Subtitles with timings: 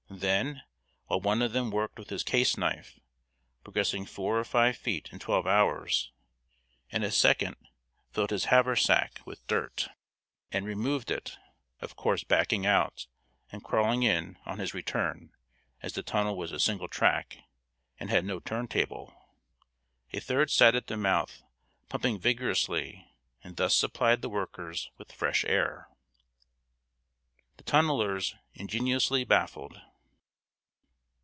[0.13, 0.63] Then,
[1.05, 2.99] while one of them worked with his case knife,
[3.63, 6.11] progressing four or five feet in twelve hours,
[6.91, 7.55] and a second
[8.11, 9.87] filled his haversack with dirt
[10.51, 11.37] and removed it
[11.79, 13.07] (of course backing out,
[13.53, 15.31] and crawling in on his return,
[15.81, 17.37] as the tunnel was a single track,
[17.97, 19.13] and had no turn table),
[20.11, 21.41] a third sat at the mouth
[21.87, 23.09] pumping vigorously,
[23.45, 25.87] and thus supplied the workers with fresh air.
[25.87, 29.81] [Sidenote: THE TUNNELERS INGENIOUSLY BAFFLED.